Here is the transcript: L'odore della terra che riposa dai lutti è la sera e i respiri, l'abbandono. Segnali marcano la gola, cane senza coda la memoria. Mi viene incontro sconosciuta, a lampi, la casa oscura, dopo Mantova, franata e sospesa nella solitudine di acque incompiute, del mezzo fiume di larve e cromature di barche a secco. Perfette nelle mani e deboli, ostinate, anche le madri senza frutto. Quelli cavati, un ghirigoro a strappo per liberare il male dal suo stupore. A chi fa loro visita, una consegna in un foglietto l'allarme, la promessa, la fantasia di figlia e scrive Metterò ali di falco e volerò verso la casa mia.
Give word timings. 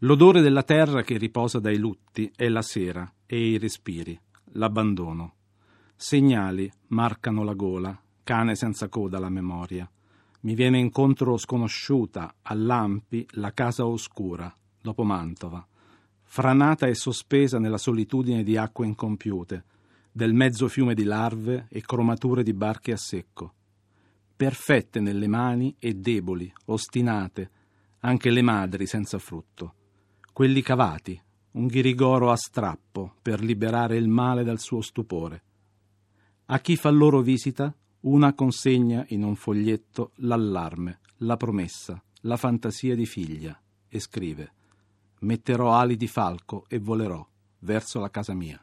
L'odore 0.00 0.42
della 0.42 0.62
terra 0.62 1.00
che 1.00 1.16
riposa 1.16 1.58
dai 1.58 1.78
lutti 1.78 2.30
è 2.36 2.48
la 2.48 2.60
sera 2.60 3.10
e 3.24 3.52
i 3.52 3.56
respiri, 3.56 4.18
l'abbandono. 4.52 5.36
Segnali 5.96 6.70
marcano 6.88 7.42
la 7.42 7.54
gola, 7.54 7.98
cane 8.22 8.56
senza 8.56 8.88
coda 8.90 9.18
la 9.18 9.30
memoria. 9.30 9.90
Mi 10.40 10.54
viene 10.54 10.78
incontro 10.78 11.38
sconosciuta, 11.38 12.34
a 12.42 12.54
lampi, 12.54 13.26
la 13.32 13.54
casa 13.54 13.86
oscura, 13.86 14.54
dopo 14.82 15.02
Mantova, 15.02 15.66
franata 16.24 16.86
e 16.86 16.94
sospesa 16.94 17.58
nella 17.58 17.78
solitudine 17.78 18.42
di 18.42 18.58
acque 18.58 18.84
incompiute, 18.84 19.64
del 20.12 20.34
mezzo 20.34 20.68
fiume 20.68 20.92
di 20.92 21.04
larve 21.04 21.68
e 21.70 21.80
cromature 21.80 22.42
di 22.42 22.52
barche 22.52 22.92
a 22.92 22.98
secco. 22.98 23.54
Perfette 24.36 25.00
nelle 25.00 25.26
mani 25.26 25.74
e 25.78 25.94
deboli, 25.94 26.52
ostinate, 26.66 27.50
anche 28.00 28.28
le 28.28 28.42
madri 28.42 28.86
senza 28.86 29.18
frutto. 29.18 29.72
Quelli 30.36 30.60
cavati, 30.60 31.18
un 31.52 31.66
ghirigoro 31.66 32.30
a 32.30 32.36
strappo 32.36 33.14
per 33.22 33.40
liberare 33.40 33.96
il 33.96 34.06
male 34.06 34.44
dal 34.44 34.58
suo 34.58 34.82
stupore. 34.82 35.42
A 36.44 36.60
chi 36.60 36.76
fa 36.76 36.90
loro 36.90 37.22
visita, 37.22 37.74
una 38.00 38.34
consegna 38.34 39.02
in 39.08 39.22
un 39.22 39.34
foglietto 39.34 40.10
l'allarme, 40.16 41.00
la 41.20 41.38
promessa, 41.38 41.98
la 42.20 42.36
fantasia 42.36 42.94
di 42.94 43.06
figlia 43.06 43.58
e 43.88 43.98
scrive 43.98 44.52
Metterò 45.20 45.72
ali 45.72 45.96
di 45.96 46.06
falco 46.06 46.66
e 46.68 46.80
volerò 46.80 47.26
verso 47.60 47.98
la 47.98 48.10
casa 48.10 48.34
mia. 48.34 48.62